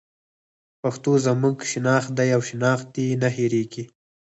[0.81, 3.83] پښتو زموږ شناخت دی او شناخت دې نه هېرېږي.